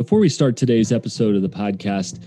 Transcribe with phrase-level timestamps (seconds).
[0.00, 2.24] Before we start today's episode of the podcast,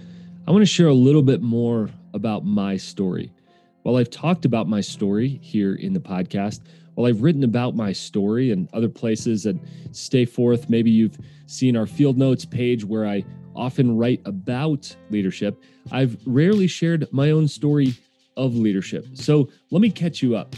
[0.48, 3.34] I want to share a little bit more about my story.
[3.82, 6.62] While I've talked about my story here in the podcast,
[6.94, 9.56] while I've written about my story and other places at
[9.92, 11.18] Stay Forth, maybe you've
[11.48, 13.26] seen our field notes page where I
[13.56, 15.60] often write about leadership,
[15.92, 17.96] I've rarely shared my own story
[18.38, 19.08] of leadership.
[19.16, 20.56] So let me catch you up.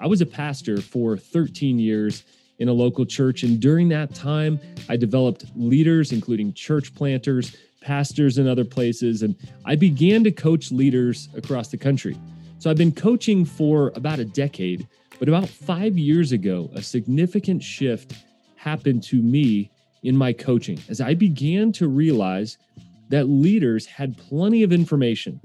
[0.00, 2.24] I was a pastor for 13 years
[2.58, 3.42] in a local church.
[3.42, 9.36] And during that time, I developed leaders, including church planters, pastors in other places, and
[9.64, 12.16] I began to coach leaders across the country.
[12.58, 17.62] So I've been coaching for about a decade, but about five years ago, a significant
[17.62, 18.14] shift
[18.56, 19.70] happened to me
[20.02, 22.56] in my coaching as I began to realize
[23.10, 25.40] that leaders had plenty of information,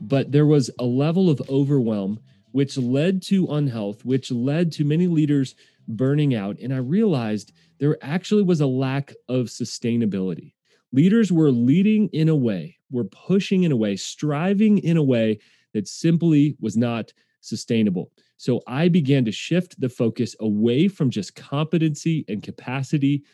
[0.00, 2.18] but there was a level of overwhelm
[2.52, 5.56] which led to unhealth, which led to many leaders
[5.88, 6.58] burning out.
[6.60, 10.54] And I realized there actually was a lack of sustainability.
[10.92, 15.38] Leaders were leading in a way, were pushing in a way, striving in a way
[15.72, 18.12] that simply was not sustainable.
[18.36, 23.24] So I began to shift the focus away from just competency and capacity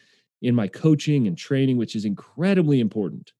[0.43, 3.33] in my coaching and training, which is incredibly important,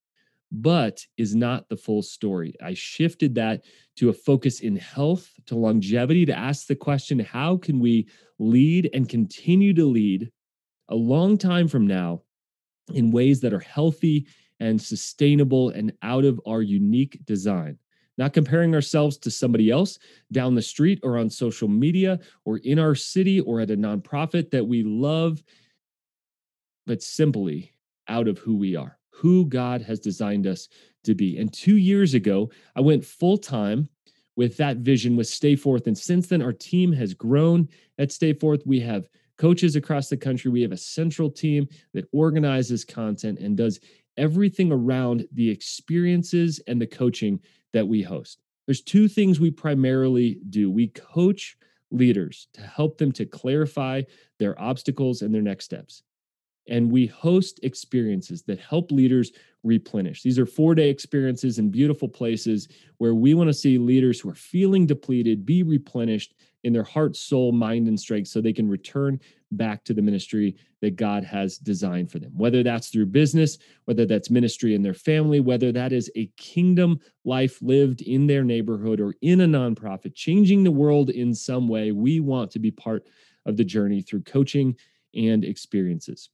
[0.51, 2.53] but is not the full story.
[2.61, 3.63] I shifted that
[3.95, 8.89] to a focus in health, to longevity, to ask the question how can we lead
[8.93, 10.29] and continue to lead
[10.89, 12.23] a long time from now
[12.93, 14.27] in ways that are healthy
[14.59, 17.77] and sustainable and out of our unique design?
[18.17, 19.97] Not comparing ourselves to somebody else
[20.33, 24.51] down the street or on social media or in our city or at a nonprofit
[24.51, 25.41] that we love,
[26.85, 27.71] but simply
[28.09, 30.67] out of who we are who God has designed us
[31.03, 31.37] to be.
[31.37, 33.87] And two years ago, I went full time
[34.35, 35.85] with that vision with Stay Forth.
[35.85, 38.63] And since then, our team has grown at Stay Forth.
[38.65, 40.49] We have coaches across the country.
[40.49, 43.79] We have a central team that organizes content and does
[44.17, 47.39] everything around the experiences and the coaching
[47.73, 48.41] that we host.
[48.65, 51.57] There's two things we primarily do we coach
[51.91, 54.01] leaders to help them to clarify
[54.39, 56.01] their obstacles and their next steps
[56.67, 59.31] and we host experiences that help leaders
[59.63, 60.23] replenish.
[60.23, 62.67] These are four day experiences in beautiful places
[62.97, 67.15] where we want to see leaders who are feeling depleted be replenished in their heart,
[67.15, 69.19] soul, mind, and strength so they can return
[69.51, 72.31] back to the ministry that God has designed for them.
[72.35, 76.99] Whether that's through business, whether that's ministry in their family, whether that is a kingdom
[77.25, 81.91] life lived in their neighborhood or in a nonprofit, changing the world in some way,
[81.91, 83.07] we want to be part
[83.45, 84.75] of the journey through coaching
[85.15, 86.29] and experiences.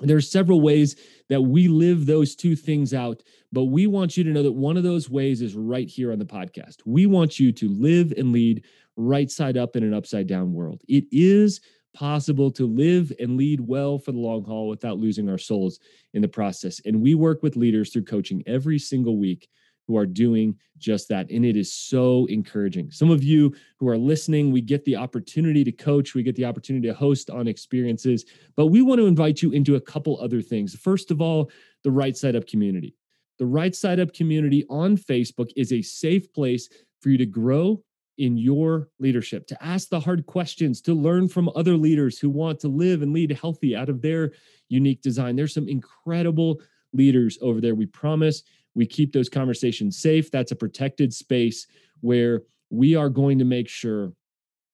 [0.00, 0.96] There are several ways
[1.28, 3.22] that we live those two things out,
[3.52, 6.18] but we want you to know that one of those ways is right here on
[6.18, 6.76] the podcast.
[6.86, 8.64] We want you to live and lead
[8.96, 10.82] right side up in an upside down world.
[10.88, 11.60] It is
[11.94, 15.78] possible to live and lead well for the long haul without losing our souls
[16.14, 16.80] in the process.
[16.84, 19.48] And we work with leaders through coaching every single week
[19.86, 21.30] who are doing just that.
[21.30, 22.90] And it is so encouraging.
[22.90, 26.44] Some of you who are listening, we get the opportunity to coach, we get the
[26.44, 28.24] opportunity to host on experiences,
[28.56, 30.74] but we want to invite you into a couple other things.
[30.74, 31.50] First of all,
[31.84, 32.94] the Right Side Up community.
[33.38, 36.68] The Right Side Up community on Facebook is a safe place
[37.00, 37.82] for you to grow
[38.18, 42.60] in your leadership, to ask the hard questions, to learn from other leaders who want
[42.60, 44.32] to live and lead healthy out of their
[44.68, 45.34] unique design.
[45.34, 46.60] There's some incredible
[46.92, 47.74] leaders over there.
[47.74, 48.42] We promise
[48.74, 50.30] we keep those conversations safe.
[50.30, 51.66] That's a protected space
[52.00, 54.12] where we are going to make sure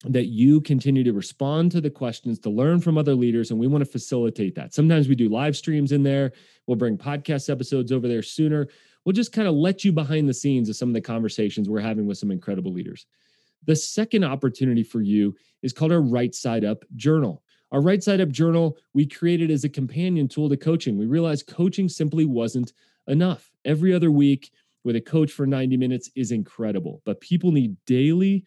[0.05, 3.67] that you continue to respond to the questions to learn from other leaders and we
[3.67, 4.73] want to facilitate that.
[4.73, 6.33] Sometimes we do live streams in there.
[6.67, 8.69] We'll bring podcast episodes over there sooner.
[9.05, 11.81] We'll just kind of let you behind the scenes of some of the conversations we're
[11.81, 13.07] having with some incredible leaders.
[13.67, 17.43] The second opportunity for you is called our right side up journal.
[17.73, 20.97] Our right side up journal we created as a companion tool to coaching.
[20.97, 22.73] We realized coaching simply wasn't
[23.09, 23.51] enough.
[23.65, 24.51] Every other week
[24.85, 28.45] with a coach for 90 minutes is incredible, but people need daily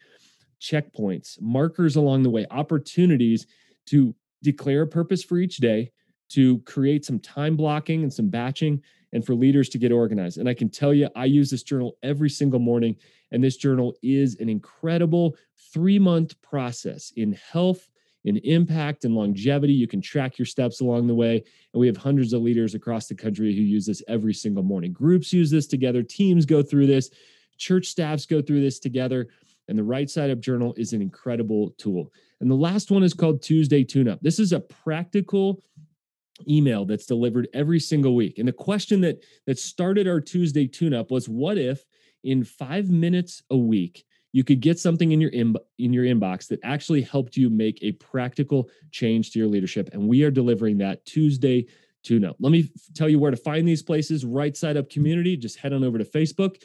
[0.60, 3.46] checkpoints, markers along the way, opportunities
[3.86, 5.90] to declare a purpose for each day,
[6.30, 8.80] to create some time blocking and some batching,
[9.12, 10.38] and for leaders to get organized.
[10.38, 12.96] And I can tell you, I use this journal every single morning,
[13.30, 15.36] and this journal is an incredible
[15.72, 17.88] three month process in health
[18.24, 19.72] in impact and longevity.
[19.72, 21.42] You can track your steps along the way.
[21.72, 24.92] And we have hundreds of leaders across the country who use this every single morning.
[24.92, 27.10] Groups use this together, teams go through this,
[27.58, 29.28] church staffs go through this together.
[29.68, 32.12] And the Right Side Up Journal is an incredible tool.
[32.40, 34.20] And the last one is called Tuesday Tune Up.
[34.20, 35.62] This is a practical
[36.48, 38.38] email that's delivered every single week.
[38.38, 41.84] And the question that that started our Tuesday tune up was what if
[42.24, 46.48] in 5 minutes a week you could get something in your in, in your inbox
[46.48, 50.78] that actually helped you make a practical change to your leadership and we are delivering
[50.78, 51.66] that Tuesday
[52.02, 52.36] tune up.
[52.40, 54.24] Let me tell you where to find these places.
[54.24, 56.62] Right Side Up Community, just head on over to Facebook.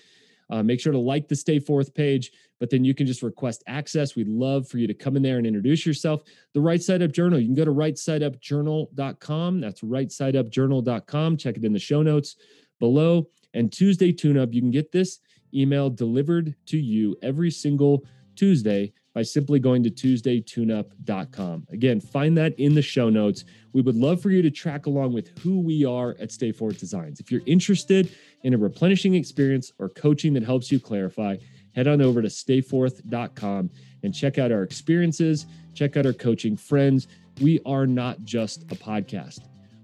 [0.50, 3.64] Uh, make sure to like the Stay Forth page, but then you can just request
[3.68, 4.16] access.
[4.16, 6.24] We'd love for you to come in there and introduce yourself.
[6.54, 9.62] The Right Side Up Journal, you can go to rightsideupjournal.com.
[9.62, 11.38] That's rightsideupjournal.com.
[11.38, 12.38] Check it in the show notes
[12.80, 13.28] below.
[13.54, 15.20] And Tuesday Tune Up, you can get this
[15.54, 18.04] email delivered to you every single
[18.36, 21.68] Tuesday by simply going to tuesdaytuneup.com.
[21.72, 23.46] Again, find that in the show notes.
[23.74, 26.80] We would love for you to track along with who we are at Stay Forth
[26.80, 27.20] Designs.
[27.20, 31.38] If you're interested in a replenishing experience or coaching that helps you clarify,
[31.76, 33.72] head on over to stayforth.com
[34.04, 37.08] and check out our experiences, check out our coaching friends.
[37.42, 39.40] We are not just a podcast.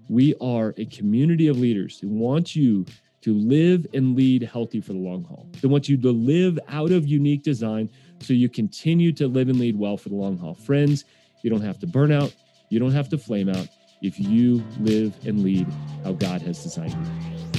[0.08, 2.86] We are a community of leaders who want you
[3.24, 5.48] to live and lead healthy for the long haul.
[5.62, 7.88] They want you to live out of unique design
[8.20, 10.52] so you continue to live and lead well for the long haul.
[10.52, 11.06] Friends,
[11.42, 12.34] you don't have to burn out,
[12.68, 13.68] you don't have to flame out
[14.02, 15.66] if you live and lead
[16.04, 17.53] how God has designed you.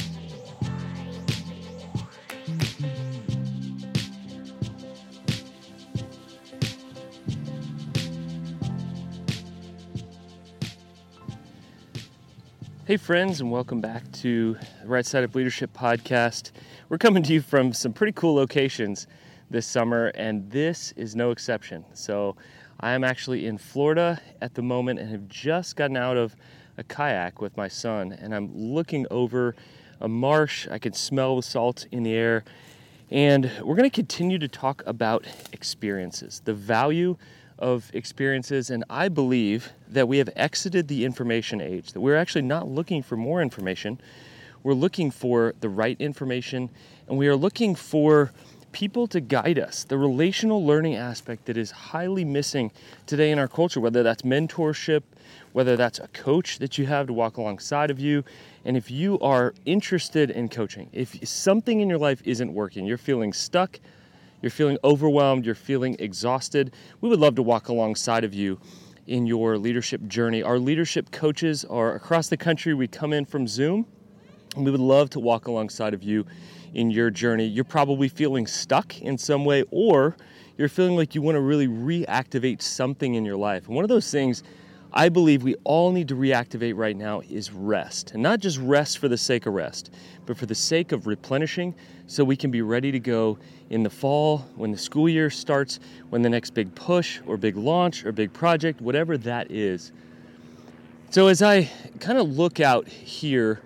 [12.87, 14.53] Hey, friends, and welcome back to
[14.83, 16.51] the Right Side Up Leadership Podcast.
[16.87, 19.07] We're coming to you from some pretty cool locations
[19.49, 21.83] this summer, and this is no exception.
[21.95, 22.35] So,
[22.79, 26.35] I am actually in Florida at the moment and have just gotten out of
[26.77, 29.55] a kayak with my son, and I'm looking over
[29.99, 30.67] a marsh.
[30.69, 32.43] I can smell the salt in the air,
[33.09, 37.17] and we're going to continue to talk about experiences, the value
[37.57, 42.42] of experiences, and I believe that we have exited the information age, that we're actually
[42.44, 44.00] not looking for more information.
[44.63, 46.69] We're looking for the right information,
[47.07, 48.31] and we are looking for
[48.72, 52.72] people to guide us, the relational learning aspect that is highly missing
[53.06, 55.04] today in our culture, whether that's mentorship,
[55.54, 58.22] whether that's a coach that you have to walk alongside of you.
[58.66, 62.98] And if you are interested in coaching, if something in your life isn't working, you're
[62.98, 63.80] feeling stuck,
[64.45, 66.71] you're feeling overwhelmed, you're feeling exhausted,
[67.01, 68.59] we would love to walk alongside of you
[69.07, 70.44] in your leadership journey.
[70.44, 72.75] Our leadership coaches are across the country.
[72.75, 73.88] We come in from Zoom,
[74.56, 76.27] and we would love to walk alongside of you
[76.75, 77.47] in your journey.
[77.47, 80.15] You're probably feeling stuck in some way, or
[80.59, 83.65] you're feeling like you want to really reactivate something in your life.
[83.65, 84.44] And one of those things
[84.93, 88.11] I believe we all need to reactivate right now is rest.
[88.11, 89.91] And not just rest for the sake of rest,
[90.25, 91.75] but for the sake of replenishing
[92.07, 93.37] so we can be ready to go
[93.69, 95.79] in the fall when the school year starts,
[96.09, 99.91] when the next big push or big launch or big project, whatever that is.
[101.09, 103.61] So as I kind of look out here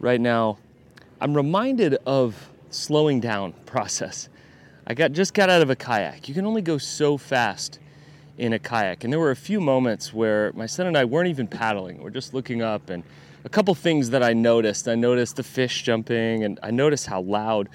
[0.00, 0.58] right now,
[1.20, 4.28] I'm reminded of slowing down process.
[4.86, 6.28] I got just got out of a kayak.
[6.28, 7.78] You can only go so fast
[8.38, 9.04] in a kayak.
[9.04, 12.02] And there were a few moments where my son and I weren't even paddling.
[12.02, 13.02] We're just looking up and
[13.44, 14.88] a couple things that I noticed.
[14.88, 17.68] I noticed the fish jumping and I noticed how loud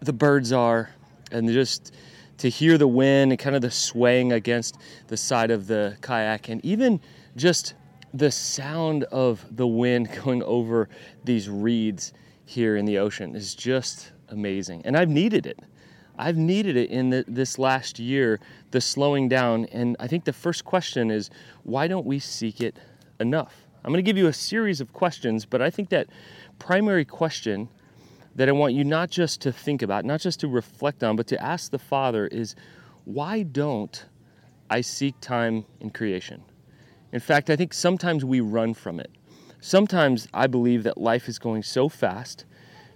[0.00, 0.90] the birds are
[1.30, 1.94] and just
[2.38, 4.78] to hear the wind and kind of the swaying against
[5.08, 7.00] the side of the kayak and even
[7.36, 7.74] just
[8.14, 10.88] the sound of the wind going over
[11.24, 12.12] these reeds
[12.46, 14.82] here in the ocean is just amazing.
[14.84, 15.58] And I've needed it.
[16.18, 19.64] I've needed it in the, this last year, the slowing down.
[19.66, 21.30] And I think the first question is
[21.62, 22.78] why don't we seek it
[23.20, 23.66] enough?
[23.84, 26.08] I'm going to give you a series of questions, but I think that
[26.58, 27.68] primary question
[28.34, 31.26] that I want you not just to think about, not just to reflect on, but
[31.28, 32.54] to ask the Father is
[33.04, 34.04] why don't
[34.68, 36.42] I seek time in creation?
[37.12, 39.10] In fact, I think sometimes we run from it.
[39.60, 42.44] Sometimes I believe that life is going so fast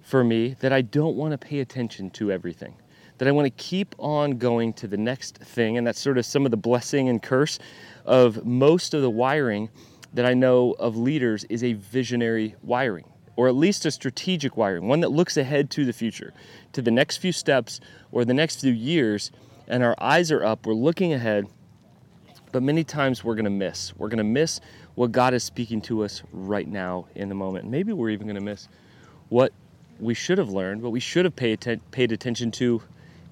[0.02, 2.74] for me that I don't want to pay attention to everything.
[3.22, 5.78] That I want to keep on going to the next thing.
[5.78, 7.60] And that's sort of some of the blessing and curse
[8.04, 9.68] of most of the wiring
[10.12, 13.04] that I know of leaders is a visionary wiring,
[13.36, 16.34] or at least a strategic wiring, one that looks ahead to the future,
[16.72, 17.78] to the next few steps
[18.10, 19.30] or the next few years.
[19.68, 21.46] And our eyes are up, we're looking ahead,
[22.50, 23.96] but many times we're going to miss.
[23.96, 24.60] We're going to miss
[24.96, 27.70] what God is speaking to us right now in the moment.
[27.70, 28.66] Maybe we're even going to miss
[29.28, 29.52] what
[30.00, 32.82] we should have learned, what we should have paid, paid attention to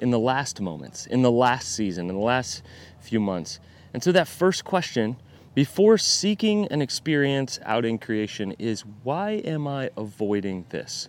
[0.00, 2.62] in the last moments, in the last season, in the last
[3.00, 3.60] few months.
[3.92, 5.16] And so, that first question
[5.54, 11.08] before seeking an experience out in creation is why am I avoiding this?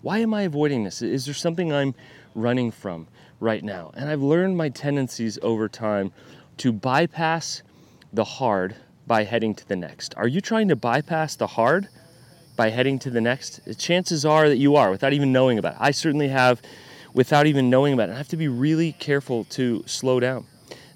[0.00, 1.02] Why am I avoiding this?
[1.02, 1.94] Is there something I'm
[2.34, 3.08] running from
[3.40, 3.90] right now?
[3.94, 6.12] And I've learned my tendencies over time
[6.58, 7.62] to bypass
[8.12, 10.14] the hard by heading to the next.
[10.16, 11.88] Are you trying to bypass the hard
[12.56, 13.60] by heading to the next?
[13.78, 15.78] Chances are that you are without even knowing about it.
[15.80, 16.62] I certainly have
[17.18, 18.12] without even knowing about it.
[18.12, 20.46] I have to be really careful to slow down.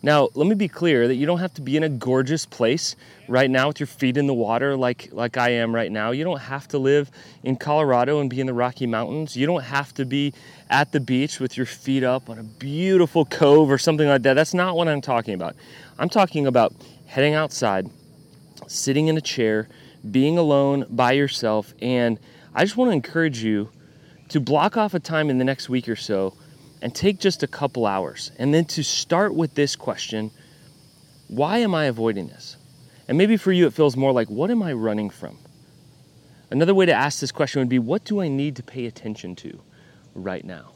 [0.04, 2.94] Now, let me be clear that you don't have to be in a gorgeous place
[3.26, 6.12] right now with your feet in the water like, like I am right now.
[6.12, 7.10] You don't have to live
[7.42, 9.36] in Colorado and be in the Rocky Mountains.
[9.36, 10.32] You don't have to be
[10.70, 14.34] at the beach with your feet up on a beautiful cove or something like that.
[14.34, 15.56] That's not what I'm talking about.
[15.98, 16.72] I'm talking about
[17.06, 17.90] heading outside,
[18.68, 19.68] sitting in a chair,
[20.08, 21.74] being alone by yourself.
[21.82, 22.20] And
[22.54, 23.70] I just want to encourage you
[24.32, 26.34] to block off a time in the next week or so
[26.80, 28.32] and take just a couple hours.
[28.38, 30.30] And then to start with this question
[31.28, 32.58] why am I avoiding this?
[33.08, 35.38] And maybe for you, it feels more like, what am I running from?
[36.50, 39.34] Another way to ask this question would be, what do I need to pay attention
[39.36, 39.58] to
[40.14, 40.72] right now?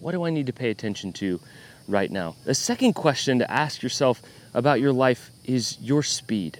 [0.00, 1.38] What do I need to pay attention to
[1.86, 2.34] right now?
[2.44, 4.20] The second question to ask yourself
[4.52, 6.58] about your life is your speed.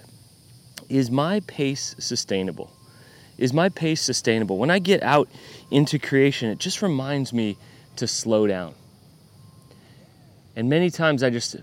[0.88, 2.73] Is my pace sustainable?
[3.38, 4.58] Is my pace sustainable?
[4.58, 5.28] When I get out
[5.70, 7.56] into creation, it just reminds me
[7.96, 8.74] to slow down.
[10.56, 11.56] And many times I just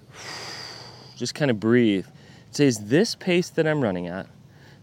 [1.15, 2.05] just kind of breathe.
[2.51, 4.27] Say, is this pace that I'm running at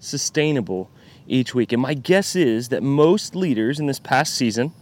[0.01, 0.91] sustainable
[1.27, 1.73] each week?
[1.73, 4.73] And my guess is that most leaders in this past season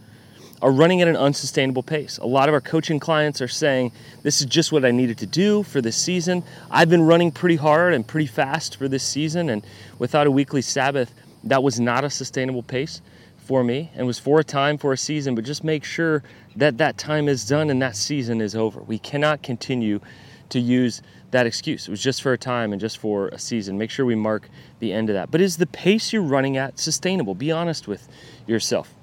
[0.61, 2.17] are running at an unsustainable pace.
[2.17, 3.91] A lot of our coaching clients are saying,
[4.23, 6.43] This is just what I needed to do for this season.
[6.71, 9.65] I've been running pretty hard and pretty fast for this season, and
[9.99, 13.01] without a weekly Sabbath, that was not a sustainable pace
[13.37, 16.23] for me and was for a time for a season, but just make sure
[16.55, 18.81] that that time is done and that season is over.
[18.81, 20.01] We cannot continue
[20.49, 21.01] to use
[21.31, 21.87] that excuse.
[21.87, 23.77] It was just for a time and just for a season.
[23.77, 25.31] Make sure we mark the end of that.
[25.31, 27.35] But is the pace you're running at sustainable?
[27.35, 28.07] Be honest with
[28.45, 28.93] yourself.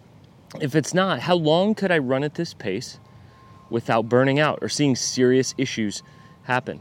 [0.60, 2.98] If it's not, how long could I run at this pace
[3.70, 6.02] without burning out or seeing serious issues
[6.44, 6.80] happen?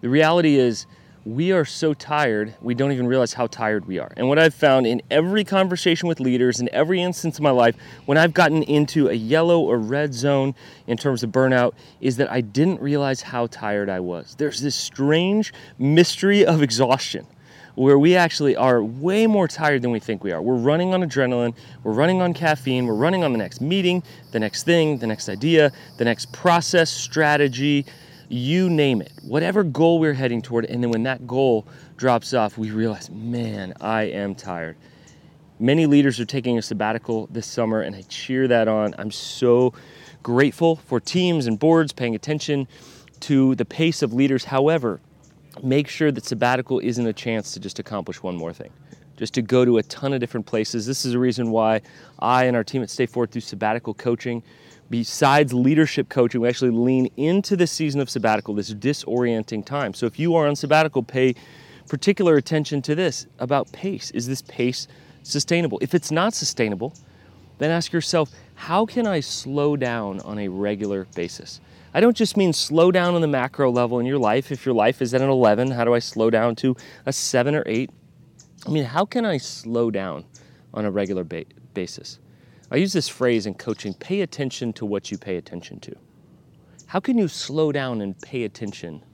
[0.00, 0.86] The reality is,
[1.26, 4.12] we are so tired, we don't even realize how tired we are.
[4.16, 7.74] And what I've found in every conversation with leaders, in every instance of my life,
[8.04, 10.54] when I've gotten into a yellow or red zone
[10.86, 14.36] in terms of burnout, is that I didn't realize how tired I was.
[14.38, 17.26] There's this strange mystery of exhaustion
[17.74, 20.40] where we actually are way more tired than we think we are.
[20.40, 24.38] We're running on adrenaline, we're running on caffeine, we're running on the next meeting, the
[24.38, 27.84] next thing, the next idea, the next process, strategy
[28.28, 30.64] you name it, whatever goal we're heading toward.
[30.64, 31.66] And then when that goal
[31.96, 34.76] drops off, we realize, man, I am tired.
[35.58, 38.94] Many leaders are taking a sabbatical this summer, and I cheer that on.
[38.98, 39.72] I'm so
[40.22, 42.68] grateful for teams and boards paying attention
[43.20, 44.44] to the pace of leaders.
[44.44, 45.00] However,
[45.62, 48.70] make sure that sabbatical isn't a chance to just accomplish one more thing,
[49.16, 50.84] just to go to a ton of different places.
[50.84, 51.80] This is a reason why
[52.18, 54.42] I and our team at Stay Forth do sabbatical coaching
[54.90, 59.94] besides leadership coaching, we actually lean into the season of sabbatical, this disorienting time.
[59.94, 61.34] So if you are on sabbatical, pay
[61.88, 64.10] particular attention to this about pace.
[64.10, 64.88] Is this pace
[65.22, 65.78] sustainable?
[65.80, 66.94] If it's not sustainable,
[67.58, 71.60] then ask yourself, how can I slow down on a regular basis?
[71.94, 74.52] I don't just mean slow down on the macro level in your life.
[74.52, 76.76] If your life is at an 11, how do I slow down to
[77.06, 77.90] a 7 or 8?
[78.66, 80.24] I mean, how can I slow down
[80.74, 82.18] on a regular ba- basis?
[82.70, 85.94] I use this phrase in coaching pay attention to what you pay attention to.
[86.86, 89.04] How can you slow down and pay attention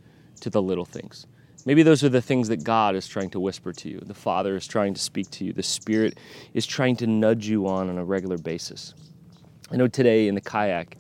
[0.41, 1.27] to the little things?
[1.65, 4.01] Maybe those are the things that God is trying to whisper to you.
[4.01, 5.53] The Father is trying to speak to you.
[5.53, 6.19] The Spirit
[6.55, 8.95] is trying to nudge you on on a regular basis.
[9.71, 10.97] I know today in the kayak,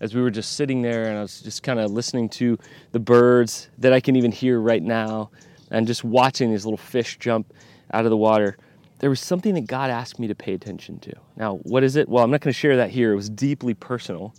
[0.00, 2.58] as we were just sitting there and I was just kind of listening to
[2.92, 5.30] the birds that I can even hear right now
[5.70, 7.52] and just watching these little fish jump
[7.92, 8.58] out of the water,
[8.98, 11.12] there was something that God asked me to pay attention to.
[11.36, 12.08] Now, what is it?
[12.08, 13.12] Well, I'm not going to share that here.
[13.12, 14.34] It was deeply personal,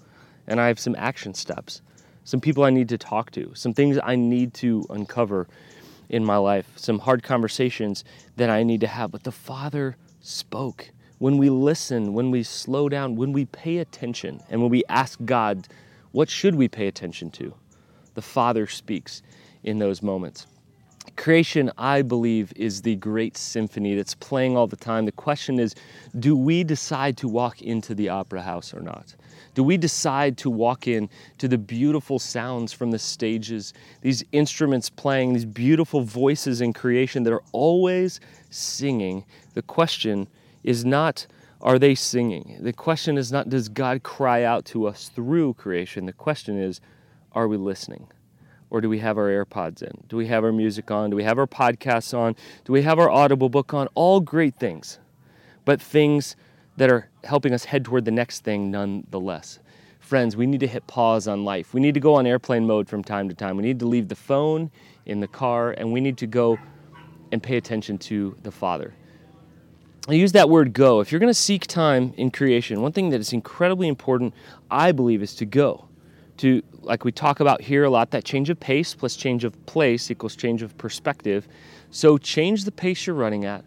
[0.47, 1.81] and I have some action steps,
[2.23, 5.47] some people I need to talk to, some things I need to uncover
[6.09, 8.03] in my life, some hard conversations
[8.37, 9.11] that I need to have.
[9.11, 10.91] But the Father spoke.
[11.19, 15.19] When we listen, when we slow down, when we pay attention, and when we ask
[15.25, 15.67] God,
[16.11, 17.53] what should we pay attention to?
[18.13, 19.21] The Father speaks
[19.63, 20.47] in those moments.
[21.15, 25.05] Creation, I believe, is the great symphony that's playing all the time.
[25.05, 25.75] The question is
[26.19, 29.15] do we decide to walk into the opera house or not?
[29.55, 31.09] Do we decide to walk in
[31.39, 37.23] to the beautiful sounds from the stages, these instruments playing, these beautiful voices in creation
[37.23, 38.19] that are always
[38.51, 39.25] singing?
[39.55, 40.27] The question
[40.63, 41.25] is not,
[41.61, 42.57] are they singing?
[42.61, 46.05] The question is not, does God cry out to us through creation?
[46.05, 46.79] The question is,
[47.31, 48.07] are we listening?
[48.69, 50.03] Or do we have our AirPods in?
[50.07, 51.09] Do we have our music on?
[51.09, 52.35] Do we have our podcasts on?
[52.65, 53.87] Do we have our Audible book on?
[53.95, 54.99] All great things,
[55.65, 56.35] but things
[56.77, 59.59] that are helping us head toward the next thing nonetheless.
[59.99, 61.73] Friends, we need to hit pause on life.
[61.73, 63.57] We need to go on airplane mode from time to time.
[63.57, 64.71] We need to leave the phone
[65.05, 66.57] in the car and we need to go
[67.31, 68.93] and pay attention to the Father.
[70.07, 71.01] I use that word go.
[71.01, 74.33] If you're going to seek time in creation, one thing that is incredibly important,
[74.71, 75.89] I believe, is to go
[76.37, 79.65] to like we talk about here a lot, that change of pace plus change of
[79.65, 81.47] place equals change of perspective.
[81.91, 83.63] So change the pace you're running at.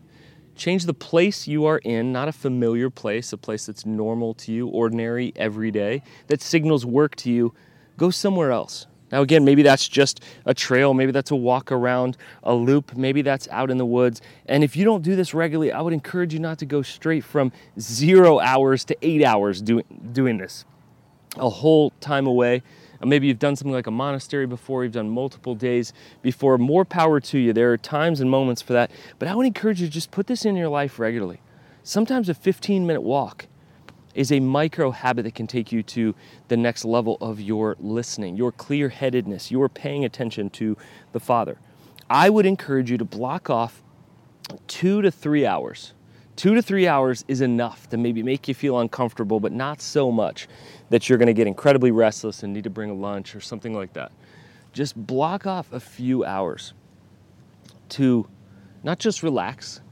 [0.56, 4.52] Change the place you are in, not a familiar place, a place that's normal to
[4.52, 7.54] you, ordinary, everyday, that signals work to you.
[7.96, 8.86] Go somewhere else.
[9.10, 13.22] Now, again, maybe that's just a trail, maybe that's a walk around a loop, maybe
[13.22, 14.20] that's out in the woods.
[14.46, 17.24] And if you don't do this regularly, I would encourage you not to go straight
[17.24, 20.64] from zero hours to eight hours doing, doing this.
[21.36, 22.62] A whole time away.
[23.02, 26.58] Maybe you've done something like a monastery before, you've done multiple days before.
[26.58, 27.52] More power to you.
[27.52, 28.90] There are times and moments for that.
[29.18, 31.40] But I would encourage you to just put this in your life regularly.
[31.82, 33.46] Sometimes a 15 minute walk
[34.14, 36.14] is a micro habit that can take you to
[36.48, 40.76] the next level of your listening, your clear headedness, your paying attention to
[41.12, 41.58] the Father.
[42.08, 43.82] I would encourage you to block off
[44.66, 45.94] two to three hours.
[46.40, 50.10] Two to three hours is enough to maybe make you feel uncomfortable, but not so
[50.10, 50.48] much
[50.88, 53.92] that you're to get incredibly restless and need to bring a lunch or something like
[53.92, 54.10] that.
[54.72, 56.72] Just block off a few hours
[57.90, 58.26] to
[58.82, 59.82] not just relax,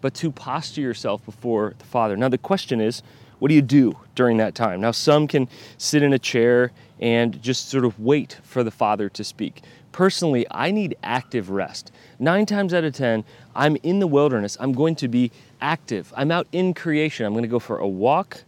[0.00, 2.16] but to posture yourself before the Father.
[2.16, 3.00] Now, the question is,
[3.38, 4.80] what do you do during that time?
[4.80, 5.48] Now, some can
[5.78, 9.62] sit in a chair and just sort of wait for the Father to speak.
[9.94, 11.92] Personally, I need active rest.
[12.18, 13.22] Nine times out of 10,
[13.54, 14.56] I'm in the wilderness.
[14.58, 16.12] I'm going to be active.
[16.16, 17.24] I'm out in creation.
[17.24, 18.42] I'm going to go for a walk,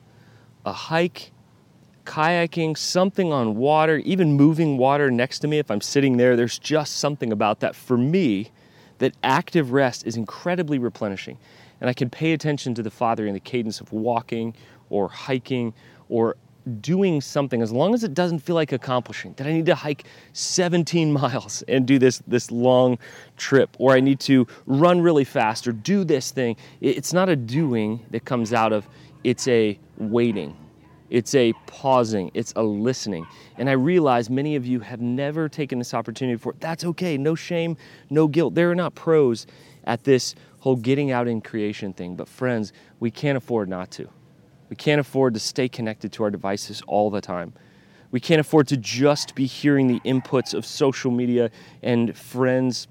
[0.64, 1.30] a hike,
[2.04, 6.34] kayaking, something on water, even moving water next to me if I'm sitting there.
[6.34, 8.50] There's just something about that for me
[8.98, 11.38] that active rest is incredibly replenishing.
[11.80, 14.52] And I can pay attention to the Father in the cadence of walking
[14.90, 15.74] or hiking
[16.08, 16.34] or
[16.80, 20.04] doing something as long as it doesn't feel like accomplishing that i need to hike
[20.32, 22.98] 17 miles and do this this long
[23.36, 27.36] trip or i need to run really fast or do this thing it's not a
[27.36, 28.88] doing that comes out of
[29.26, 30.56] it's a waiting.
[31.10, 32.30] It's a pausing.
[32.32, 33.26] It's a listening.
[33.58, 36.54] And i realize many of you have never taken this opportunity before.
[36.60, 37.18] That's okay.
[37.18, 37.76] No shame
[38.08, 38.54] no guilt.
[38.54, 39.48] There are not pros
[39.82, 42.14] at this whole getting out in creation thing.
[42.14, 44.08] But friends we can't afford not to
[44.68, 47.52] we can't afford to stay connected to our devices all the time.
[48.10, 51.50] We can't afford to just be hearing the inputs of social media
[51.82, 52.88] and friends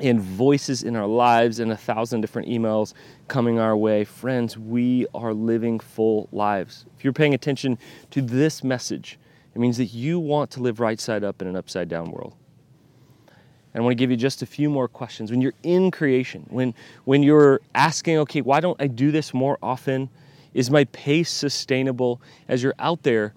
[0.00, 2.92] and voices in our lives and a thousand different emails
[3.28, 4.04] coming our way.
[4.04, 6.84] Friends, we are living full lives.
[6.96, 7.78] If you're paying attention
[8.10, 9.18] to this message,
[9.54, 12.34] it means that you want to live right side up in an upside down world.
[13.72, 15.30] And I want to give you just a few more questions.
[15.30, 19.58] When you're in creation, when, when you're asking, okay, why don't I do this more
[19.62, 20.08] often?
[20.56, 23.34] Is my pace sustainable as you're out there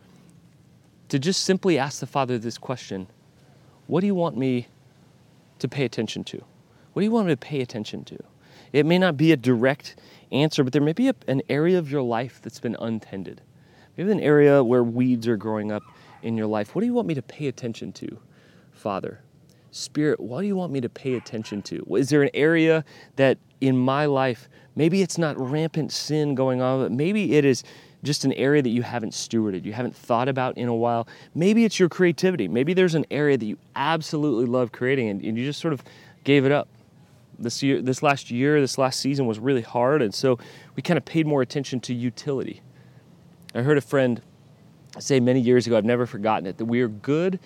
[1.09, 3.07] to just simply ask the Father this question
[3.87, 4.69] What do you want me
[5.59, 6.37] to pay attention to?
[6.93, 8.17] What do you want me to pay attention to?
[8.71, 9.97] It may not be a direct
[10.31, 13.41] answer, but there may be a, an area of your life that's been untended.
[13.97, 15.83] Maybe an area where weeds are growing up
[16.23, 16.73] in your life.
[16.73, 18.17] What do you want me to pay attention to,
[18.71, 19.19] Father?
[19.71, 21.85] Spirit, what do you want me to pay attention to?
[21.95, 22.83] Is there an area
[23.15, 27.63] that in my life, maybe it's not rampant sin going on, but maybe it is
[28.03, 31.07] just an area that you haven't stewarded, you haven't thought about in a while.
[31.35, 32.47] Maybe it's your creativity.
[32.47, 35.83] Maybe there's an area that you absolutely love creating and, and you just sort of
[36.23, 36.67] gave it up.
[37.37, 40.37] This year, this last year, this last season was really hard, and so
[40.75, 42.61] we kind of paid more attention to utility.
[43.55, 44.21] I heard a friend
[44.99, 47.39] say many years ago, I've never forgotten it, that we are good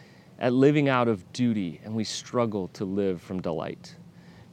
[0.44, 3.96] at living out of duty and we struggle to live from delight.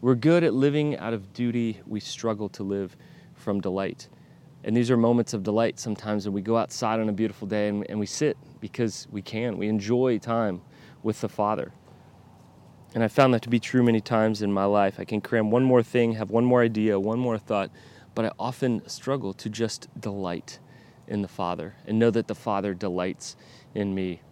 [0.00, 2.96] We're good at living out of duty, we struggle to live
[3.34, 4.08] from delight.
[4.62, 7.66] And these are moments of delight sometimes when we go outside on a beautiful day
[7.66, 9.58] and, and we sit because we can.
[9.58, 10.62] We enjoy time
[11.02, 11.72] with the Father.
[12.94, 15.00] And I found that to be true many times in my life.
[15.00, 17.72] I can cram one more thing, have one more idea, one more thought,
[18.14, 20.60] but I often struggle to just delight
[21.08, 23.34] in the Father and know that the Father delights
[23.74, 24.22] in me.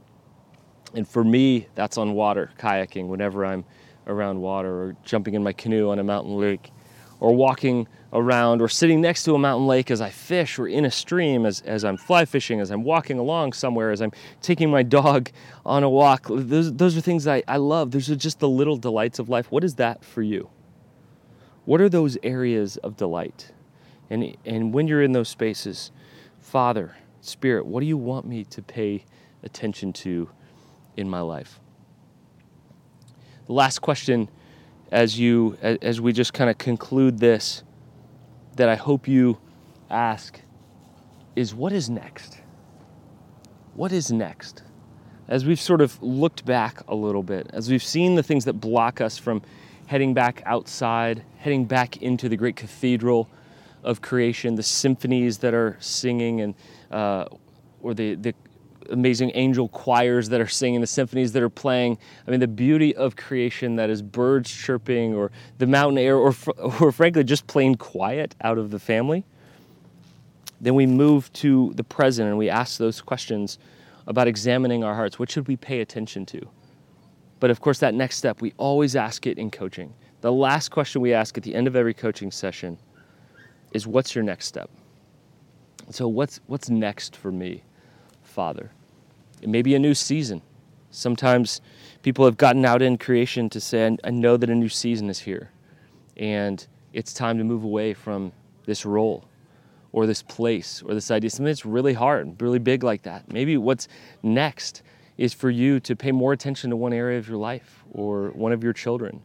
[0.94, 3.64] And for me, that's on water, kayaking, whenever I'm
[4.06, 6.70] around water, or jumping in my canoe on a mountain lake,
[7.20, 10.84] or walking around, or sitting next to a mountain lake as I fish, or in
[10.86, 14.70] a stream as, as I'm fly fishing, as I'm walking along somewhere, as I'm taking
[14.70, 15.30] my dog
[15.66, 16.26] on a walk.
[16.30, 17.90] Those, those are things I, I love.
[17.90, 19.52] Those are just the little delights of life.
[19.52, 20.48] What is that for you?
[21.66, 23.52] What are those areas of delight?
[24.08, 25.92] And, and when you're in those spaces,
[26.40, 29.04] Father, Spirit, what do you want me to pay
[29.42, 30.30] attention to
[30.98, 31.60] in my life.
[33.46, 34.28] The last question
[34.90, 37.62] as you as we just kind of conclude this
[38.56, 39.38] that I hope you
[39.88, 40.40] ask
[41.36, 42.40] is what is next?
[43.74, 44.62] What is next?
[45.28, 48.54] As we've sort of looked back a little bit, as we've seen the things that
[48.54, 49.42] block us from
[49.86, 53.28] heading back outside, heading back into the great cathedral
[53.84, 56.54] of creation, the symphonies that are singing and
[56.90, 57.26] uh,
[57.82, 58.34] or the, the
[58.90, 61.98] amazing angel choirs that are singing, the symphonies that are playing.
[62.26, 66.34] I mean, the beauty of creation that is birds chirping or the mountain air or,
[66.80, 69.24] or frankly, just plain quiet out of the family.
[70.60, 73.58] Then we move to the present and we ask those questions
[74.06, 75.18] about examining our hearts.
[75.18, 76.48] What should we pay attention to?
[77.40, 79.94] But of course, that next step, we always ask it in coaching.
[80.20, 82.78] The last question we ask at the end of every coaching session
[83.72, 84.70] is what's your next step?
[85.90, 87.62] So, what's, what's next for me?
[88.22, 88.72] Father.
[89.42, 90.42] It may be a new season.
[90.90, 91.60] Sometimes
[92.02, 95.20] people have gotten out in creation to say, I know that a new season is
[95.20, 95.50] here.
[96.16, 98.32] And it's time to move away from
[98.64, 99.24] this role
[99.92, 101.30] or this place or this idea.
[101.30, 103.30] Something that's really hard, really big like that.
[103.32, 103.88] Maybe what's
[104.22, 104.82] next
[105.16, 108.52] is for you to pay more attention to one area of your life or one
[108.52, 109.20] of your children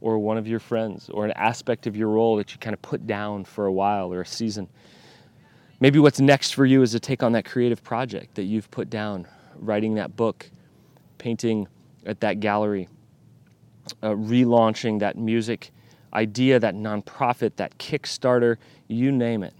[0.00, 2.82] or one of your friends or an aspect of your role that you kind of
[2.82, 4.68] put down for a while or a season.
[5.80, 8.90] Maybe what's next for you is to take on that creative project that you've put
[8.90, 9.26] down,
[9.60, 10.50] writing that book,
[11.18, 11.66] painting
[12.06, 12.88] at that gallery,
[14.02, 15.70] uh, relaunching that music
[16.14, 19.54] idea, that nonprofit, that Kickstarter, you name it.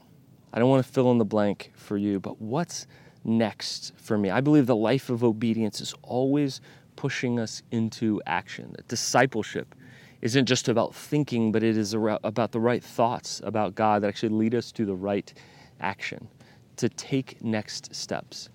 [0.52, 2.86] I don't want to fill in the blank for you, but what's
[3.24, 4.30] next for me?
[4.30, 6.60] I believe the life of obedience is always
[6.96, 8.74] pushing us into action.
[8.88, 9.74] Discipleship
[10.22, 14.30] isn't just about thinking, but it is about the right thoughts about God that actually
[14.30, 15.32] lead us to the right
[15.80, 16.26] action,
[16.76, 18.48] to take next steps.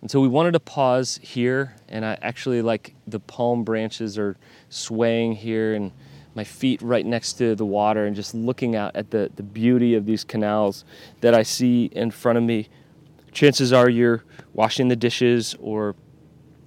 [0.00, 4.36] And so we wanted to pause here, and I actually like the palm branches are
[4.68, 5.92] swaying here, and
[6.34, 9.94] my feet right next to the water, and just looking out at the, the beauty
[9.94, 10.84] of these canals
[11.20, 12.68] that I see in front of me.
[13.32, 15.96] Chances are you're washing the dishes or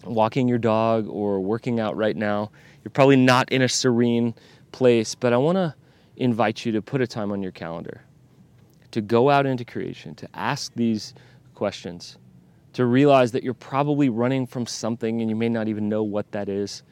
[0.04, 2.52] walking your dog or working out right now.
[2.84, 4.34] You're probably not in a serene
[4.72, 5.74] place, but I want to
[6.18, 8.02] invite you to put a time on your calendar
[8.92, 11.14] to go out into creation, to ask these
[11.56, 12.18] questions,
[12.74, 16.32] to realize that you're probably running from something and you may not even know what
[16.32, 16.84] that is.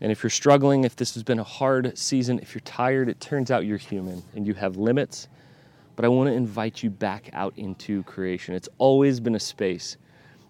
[0.00, 3.20] And if you're struggling, if this has been a hard season, if you're tired, it
[3.20, 5.28] turns out you're human and you have limits.
[5.96, 8.54] But I want to invite you back out into creation.
[8.54, 9.96] It's always been a space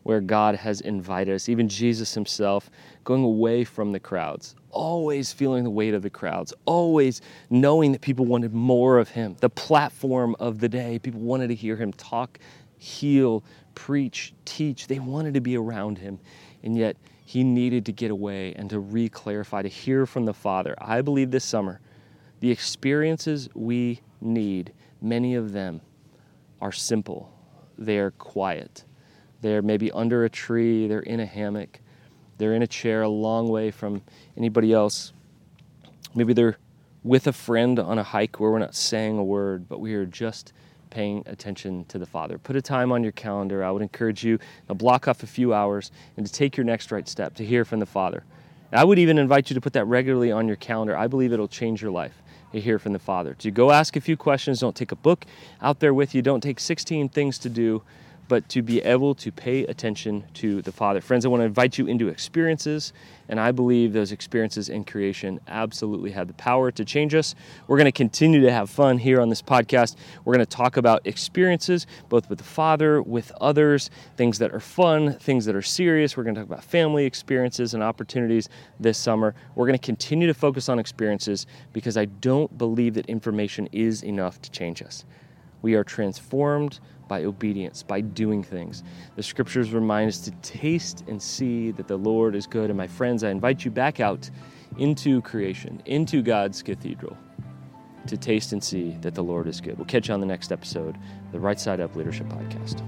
[0.03, 2.71] where God has invited us, even Jesus himself,
[3.05, 8.01] going away from the crowds, always feeling the weight of the crowds, always knowing that
[8.01, 9.37] people wanted more of him.
[9.41, 12.39] The platform of the day, people wanted to hear him talk,
[12.79, 13.43] heal,
[13.79, 14.89] preach, teach.
[14.89, 16.19] They wanted to be around him.
[16.65, 20.35] And yet he needed to get away and to re clarify, to hear from the
[20.35, 20.75] Father.
[20.81, 21.81] I believe this summer,
[22.41, 25.81] the experiences we need, many of them
[26.61, 27.33] are simple,
[27.79, 28.85] they are quiet.
[29.43, 31.79] They're maybe under a tree, they're in a hammock,
[32.37, 34.03] they're in a chair a long way from
[34.37, 35.13] anybody else.
[36.17, 36.59] Maybe they're
[37.05, 40.05] with a friend on a hike where we're not saying a word, but we are
[40.05, 40.53] just
[40.91, 42.39] paying attention to the Father.
[42.39, 43.65] Put a time on your calendar.
[43.65, 46.91] I would encourage you to block off a few hours and to take your next
[46.91, 48.25] right step to hear from the Father.
[48.73, 50.97] I would even invite you to put that regularly on your calendar.
[50.97, 52.23] I believe it'll change your life
[52.53, 53.35] to hear from the Father.
[53.35, 54.61] To go ask a few questions.
[54.61, 55.25] Don't take a book
[55.63, 56.23] out there with you.
[56.23, 57.83] Don't take 16 things to do
[58.29, 61.01] but to be able to pay attention to the Father.
[61.01, 62.93] Friends, I want to invite you into experiences,
[63.29, 67.35] and I believe those experiences in creation absolutely have the power to change us.
[67.67, 69.97] We're going to continue to have fun here on this podcast.
[70.25, 74.61] We're going to talk about experiences, both with the Father, with others, things that are
[74.61, 76.17] fun, things that are serious.
[76.17, 79.35] We're going to talk about family experiences and opportunities this summer.
[79.55, 84.03] We're going to continue to focus on experiences because I don't believe that information is
[84.03, 85.05] enough to change us.
[85.63, 88.85] We are transformed by obedience, by doing things.
[89.17, 92.71] The scriptures remind us to taste and see that the Lord is good.
[92.71, 94.31] And my friends, I invite you back out
[94.77, 97.17] into creation, into God's cathedral,
[98.07, 99.77] to taste and see that the Lord is good.
[99.79, 100.97] We'll catch you on the next episode,
[101.33, 102.83] the Right Side Up Leadership Podcast.